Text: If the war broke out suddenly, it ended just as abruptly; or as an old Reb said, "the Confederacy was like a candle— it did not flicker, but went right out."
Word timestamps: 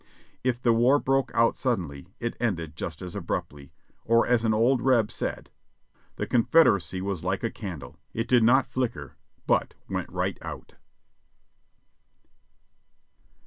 If 0.43 0.59
the 0.59 0.73
war 0.73 0.97
broke 0.97 1.31
out 1.35 1.55
suddenly, 1.55 2.07
it 2.19 2.35
ended 2.39 2.75
just 2.75 3.03
as 3.03 3.15
abruptly; 3.15 3.71
or 4.03 4.25
as 4.25 4.43
an 4.43 4.51
old 4.51 4.81
Reb 4.81 5.11
said, 5.11 5.51
"the 6.15 6.25
Confederacy 6.25 7.03
was 7.03 7.23
like 7.23 7.43
a 7.43 7.51
candle— 7.51 7.97
it 8.11 8.27
did 8.27 8.41
not 8.41 8.65
flicker, 8.71 9.13
but 9.45 9.75
went 9.87 10.09
right 10.09 10.39
out." 10.41 10.73